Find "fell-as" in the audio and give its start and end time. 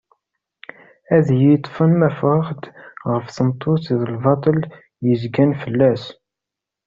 5.61-6.03